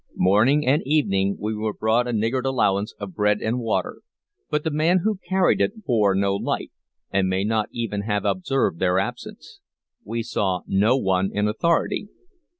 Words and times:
Morning 0.15 0.65
and 0.65 0.81
evening 0.83 1.37
we 1.39 1.53
were 1.53 1.75
brought 1.75 2.07
a 2.07 2.11
niggard 2.11 2.47
allowance 2.47 2.95
of 2.97 3.13
bread 3.13 3.39
and 3.39 3.59
water; 3.59 4.01
but 4.49 4.63
the 4.63 4.71
man 4.71 5.01
who 5.03 5.19
carried 5.29 5.61
it 5.61 5.83
bore 5.85 6.15
no 6.15 6.35
light, 6.35 6.71
and 7.11 7.29
may 7.29 7.43
not 7.43 7.69
even 7.71 8.01
have 8.01 8.25
observed 8.25 8.79
their 8.79 8.97
absence. 8.97 9.59
We 10.03 10.23
saw 10.23 10.61
no 10.65 10.97
one 10.97 11.29
in 11.31 11.47
authority. 11.47 12.07